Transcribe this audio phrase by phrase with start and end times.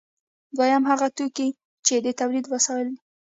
[0.57, 2.99] دویم هغه توکي دي چې د تولید وسایل دي.